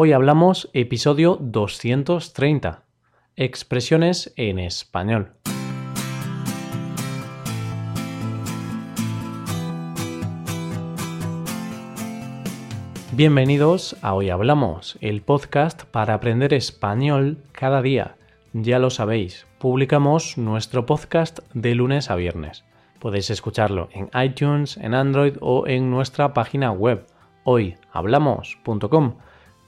[0.00, 2.84] Hoy hablamos episodio 230.
[3.34, 5.32] Expresiones en español.
[13.10, 18.14] Bienvenidos a Hoy Hablamos, el podcast para aprender español cada día.
[18.52, 22.64] Ya lo sabéis, publicamos nuestro podcast de lunes a viernes.
[23.00, 27.04] Podéis escucharlo en iTunes, en Android o en nuestra página web
[27.42, 29.14] hoyhablamos.com.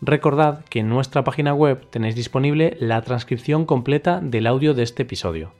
[0.02, 5.02] Recordad que en nuestra página web tenéis disponible la transcripción completa del audio de este
[5.02, 5.52] episodio.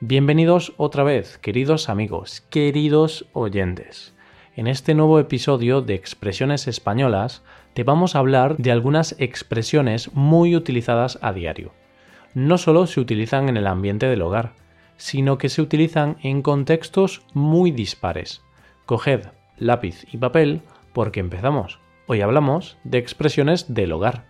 [0.00, 4.14] Bienvenidos otra vez, queridos amigos, queridos oyentes.
[4.54, 10.54] En este nuevo episodio de Expresiones Españolas te vamos a hablar de algunas expresiones muy
[10.54, 11.72] utilizadas a diario.
[12.34, 14.52] No solo se utilizan en el ambiente del hogar,
[14.98, 18.42] sino que se utilizan en contextos muy dispares.
[18.84, 20.60] Coged lápiz y papel
[20.92, 21.78] porque empezamos.
[22.12, 24.24] Hoy hablamos de expresiones del hogar.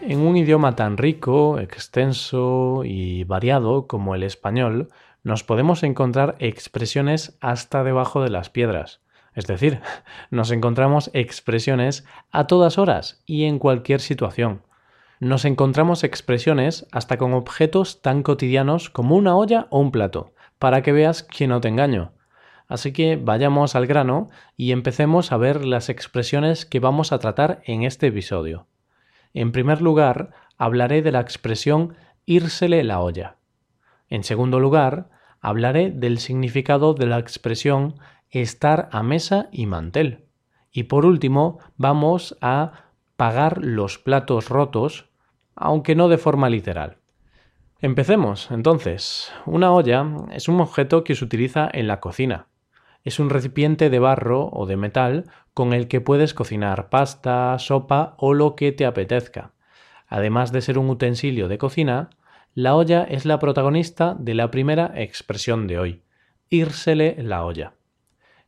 [0.00, 4.88] En un idioma tan rico, extenso y variado como el español,
[5.22, 9.02] nos podemos encontrar expresiones hasta debajo de las piedras.
[9.34, 9.80] Es decir,
[10.32, 14.62] nos encontramos expresiones a todas horas y en cualquier situación
[15.20, 20.82] nos encontramos expresiones hasta con objetos tan cotidianos como una olla o un plato, para
[20.82, 22.12] que veas que no te engaño.
[22.66, 27.62] Así que vayamos al grano y empecemos a ver las expresiones que vamos a tratar
[27.64, 28.66] en este episodio.
[29.34, 33.36] En primer lugar, hablaré de la expresión írsele la olla.
[34.08, 37.96] En segundo lugar, hablaré del significado de la expresión
[38.30, 40.24] estar a mesa y mantel.
[40.72, 42.83] Y por último, vamos a
[43.16, 45.10] pagar los platos rotos
[45.56, 46.98] aunque no de forma literal.
[47.80, 49.32] Empecemos, entonces.
[49.46, 52.48] Una olla es un objeto que se utiliza en la cocina.
[53.04, 58.14] Es un recipiente de barro o de metal con el que puedes cocinar pasta, sopa
[58.18, 59.52] o lo que te apetezca.
[60.08, 62.10] Además de ser un utensilio de cocina,
[62.54, 66.02] la olla es la protagonista de la primera expresión de hoy,
[66.48, 67.74] írsele la olla.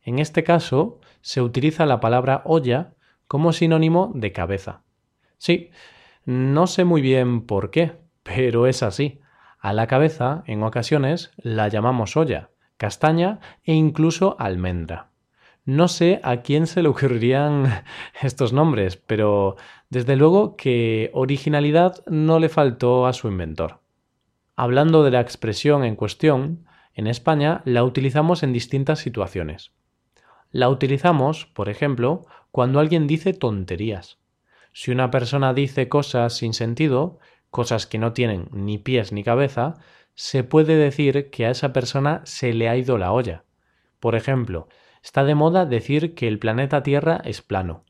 [0.01, 2.93] En este caso, se utiliza la palabra olla
[3.27, 4.83] como sinónimo de cabeza.
[5.37, 5.71] Sí,
[6.25, 7.93] no sé muy bien por qué,
[8.23, 9.19] pero es así.
[9.59, 15.09] A la cabeza, en ocasiones, la llamamos olla, castaña e incluso almendra.
[15.65, 17.83] No sé a quién se le ocurrirían
[18.21, 19.57] estos nombres, pero
[19.89, 23.81] desde luego que originalidad no le faltó a su inventor.
[24.55, 29.71] Hablando de la expresión en cuestión, en España la utilizamos en distintas situaciones.
[30.51, 32.25] La utilizamos, por ejemplo,
[32.57, 34.17] cuando alguien dice tonterías.
[34.73, 37.19] Si una persona dice cosas sin sentido,
[37.51, 39.75] cosas que no tienen ni pies ni cabeza,
[40.15, 43.43] se puede decir que a esa persona se le ha ido la olla.
[43.99, 44.69] Por ejemplo,
[45.03, 47.83] está de moda decir que el planeta Tierra es plano.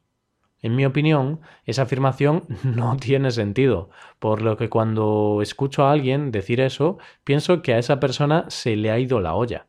[0.61, 3.89] En mi opinión, esa afirmación no tiene sentido,
[4.19, 8.75] por lo que cuando escucho a alguien decir eso, pienso que a esa persona se
[8.75, 9.67] le ha ido la olla.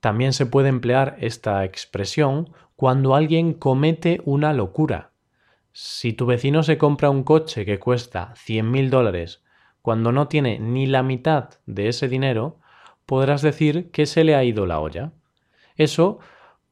[0.00, 5.10] También se puede emplear esta expresión cuando alguien comete una locura,
[5.70, 9.44] si tu vecino se compra un coche que cuesta 100.000 dólares
[9.82, 12.58] cuando no tiene ni la mitad de ese dinero,
[13.04, 15.12] podrás decir que se le ha ido la olla.
[15.76, 16.20] Eso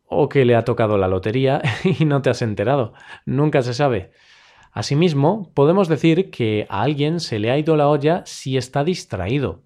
[0.06, 2.94] o que le ha tocado la lotería y no te has enterado.
[3.26, 4.10] Nunca se sabe.
[4.72, 9.60] Asimismo, podemos decir que a alguien se le ha ido la olla si está distraído.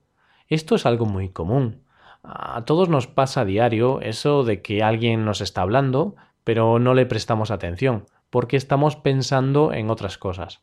[0.49, 1.85] Esto es algo muy común.
[2.25, 6.95] A todos nos pasa a diario eso de que alguien nos está hablando, pero no
[6.95, 10.63] le prestamos atención porque estamos pensando en otras cosas.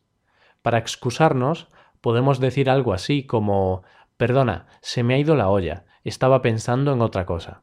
[0.62, 1.68] Para excusarnos,
[2.00, 3.82] podemos decir algo así como
[4.16, 7.62] Perdona, se me ha ido la olla, estaba pensando en otra cosa.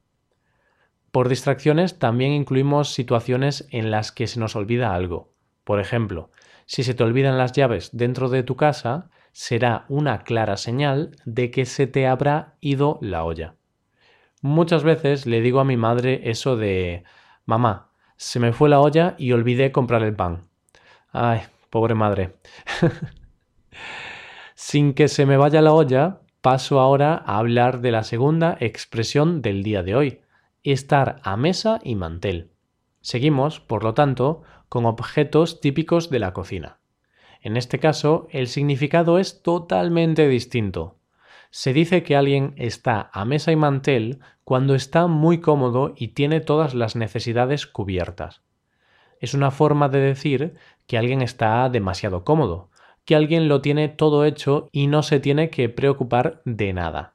[1.11, 5.33] Por distracciones también incluimos situaciones en las que se nos olvida algo.
[5.63, 6.31] Por ejemplo,
[6.65, 11.51] si se te olvidan las llaves dentro de tu casa, será una clara señal de
[11.51, 13.55] que se te habrá ido la olla.
[14.41, 17.03] Muchas veces le digo a mi madre eso de
[17.45, 20.49] Mamá, se me fue la olla y olvidé comprar el pan.
[21.11, 22.35] Ay, pobre madre.
[24.55, 29.41] Sin que se me vaya la olla, paso ahora a hablar de la segunda expresión
[29.41, 30.21] del día de hoy,
[30.63, 32.51] estar a mesa y mantel.
[33.01, 36.79] Seguimos, por lo tanto, con objetos típicos de la cocina.
[37.41, 40.97] En este caso, el significado es totalmente distinto.
[41.49, 46.39] Se dice que alguien está a mesa y mantel cuando está muy cómodo y tiene
[46.39, 48.43] todas las necesidades cubiertas.
[49.19, 50.55] Es una forma de decir
[50.85, 52.69] que alguien está demasiado cómodo,
[53.05, 57.13] que alguien lo tiene todo hecho y no se tiene que preocupar de nada.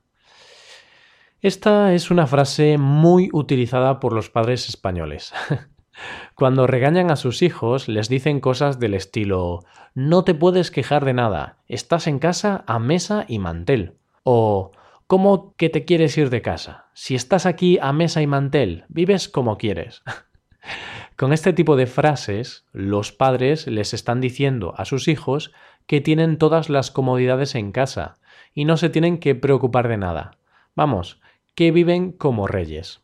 [1.41, 5.33] Esta es una frase muy utilizada por los padres españoles.
[6.35, 9.65] Cuando regañan a sus hijos, les dicen cosas del estilo
[9.95, 13.99] No te puedes quejar de nada, estás en casa a mesa y mantel.
[14.23, 14.73] O
[15.13, 16.87] ¿Cómo que te quieres ir de casa?
[16.95, 20.03] Si estás aquí a mesa y mantel, vives como quieres.
[21.19, 25.53] Con este tipo de frases, los padres les están diciendo a sus hijos
[25.87, 28.15] que tienen todas las comodidades en casa
[28.55, 30.39] y no se tienen que preocupar de nada.
[30.75, 31.21] Vamos,
[31.55, 33.03] que viven como reyes.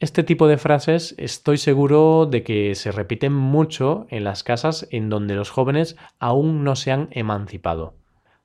[0.00, 5.10] Este tipo de frases estoy seguro de que se repiten mucho en las casas en
[5.10, 7.94] donde los jóvenes aún no se han emancipado.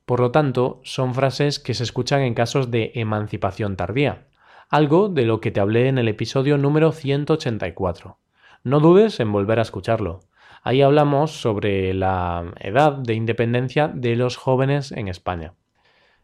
[0.07, 4.27] Por lo tanto, son frases que se escuchan en casos de emancipación tardía,
[4.69, 8.17] algo de lo que te hablé en el episodio número 184.
[8.63, 10.21] No dudes en volver a escucharlo.
[10.63, 15.55] Ahí hablamos sobre la edad de independencia de los jóvenes en España.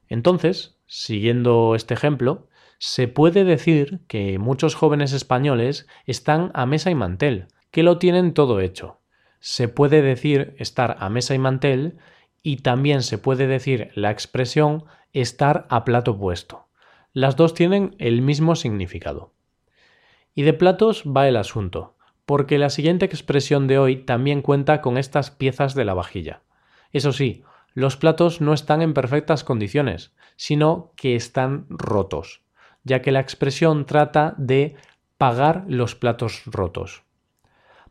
[0.08, 2.48] Entonces, siguiendo este ejemplo,
[2.78, 8.34] se puede decir que muchos jóvenes españoles están a mesa y mantel, que lo tienen
[8.34, 9.02] todo hecho.
[9.42, 11.98] Se puede decir estar a mesa y mantel
[12.44, 16.68] y también se puede decir la expresión estar a plato puesto.
[17.14, 19.34] Las dos tienen el mismo significado.
[20.36, 21.96] Y de platos va el asunto,
[22.26, 26.42] porque la siguiente expresión de hoy también cuenta con estas piezas de la vajilla.
[26.92, 27.44] Eso sí,
[27.74, 32.44] los platos no están en perfectas condiciones, sino que están rotos
[32.84, 34.76] ya que la expresión trata de
[35.18, 37.04] pagar los platos rotos.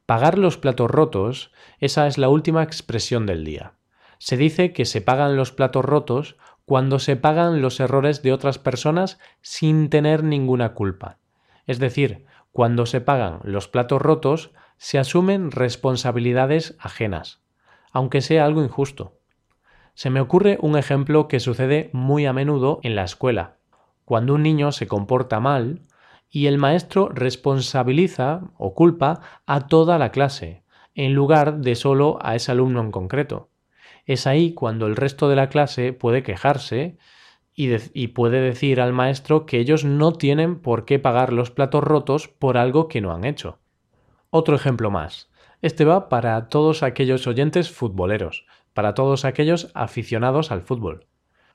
[0.06, 3.75] Pagar los platos rotos, esa es la última expresión del día.
[4.24, 8.60] Se dice que se pagan los platos rotos cuando se pagan los errores de otras
[8.60, 11.19] personas sin tener ninguna culpa.
[11.66, 17.42] Es decir, cuando se pagan los platos rotos, se asumen responsabilidades ajenas,
[17.90, 19.19] aunque sea algo injusto.
[19.94, 23.56] Se me ocurre un ejemplo que sucede muy a menudo en la escuela,
[24.04, 25.82] cuando un niño se comporta mal
[26.30, 30.62] y el maestro responsabiliza o culpa a toda la clase,
[30.94, 33.48] en lugar de solo a ese alumno en concreto.
[34.04, 36.99] Es ahí cuando el resto de la clase puede quejarse
[37.54, 42.28] y, puede decir al maestro que ellos no tienen por qué pagar los platos rotos
[42.28, 43.58] por algo que no han hecho.
[44.31, 45.31] Otro ejemplo más.
[45.60, 51.06] Este va para todos aquellos oyentes futboleros, para todos aquellos aficionados al fútbol.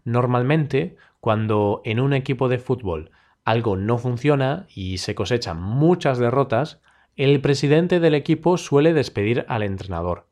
[0.06, 3.12] Normalmente, cuando en un equipo de fútbol
[3.44, 6.80] algo no funciona y se cosechan muchas derrotas,
[7.16, 10.28] el presidente del equipo suele despedir al entrenador.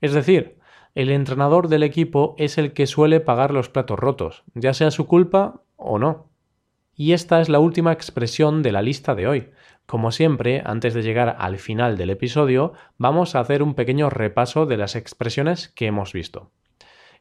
[0.00, 0.59] Es decir,
[0.94, 5.06] el entrenador del equipo es el que suele pagar los platos rotos, ya sea su
[5.06, 6.30] culpa o no.
[6.94, 9.50] Y esta es la última expresión de la lista de hoy.
[9.86, 14.66] Como siempre, antes de llegar al final del episodio, vamos a hacer un pequeño repaso
[14.66, 16.50] de las expresiones que hemos visto.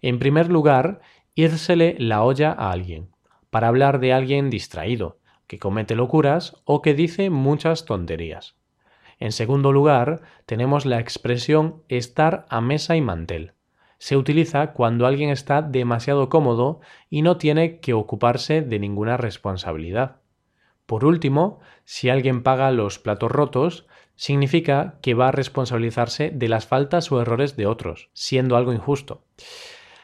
[0.02, 1.02] En primer lugar,
[1.36, 3.10] írsele la olla a alguien,
[3.50, 8.56] para hablar de alguien distraído, que comete locuras o que dice muchas tonterías.
[9.20, 13.54] En segundo lugar, tenemos la expresión estar a mesa y mantel.
[14.00, 16.80] Se utiliza cuando alguien está demasiado cómodo
[17.10, 20.16] y no tiene que ocuparse de ninguna responsabilidad.
[20.86, 23.86] Por último, si alguien paga los platos rotos,
[24.16, 29.22] significa que va a responsabilizarse de las faltas o errores de otros, siendo algo injusto.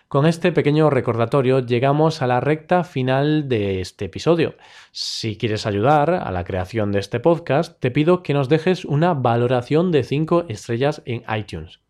[0.07, 4.55] Con este pequeño recordatorio llegamos a la recta final de este episodio.
[4.91, 9.13] Si quieres ayudar a la creación de este podcast, te pido que nos dejes una
[9.13, 11.84] valoración de 5 estrellas en iTunes.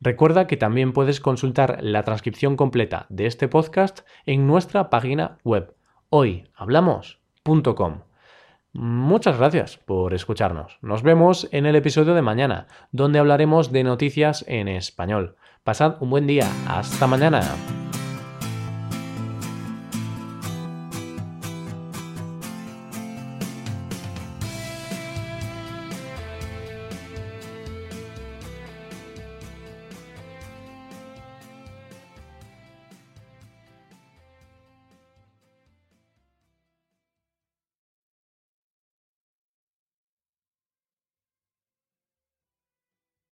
[0.00, 5.74] Recuerda que también puedes consultar la transcripción completa de este podcast en nuestra página web
[6.08, 8.00] hoyhablamos.com.
[8.72, 10.78] Muchas gracias por escucharnos.
[10.80, 15.36] Nos vemos en el episodio de mañana, donde hablaremos de noticias en español.
[15.64, 16.48] Pasad un buen día.
[16.68, 17.42] Hasta mañana.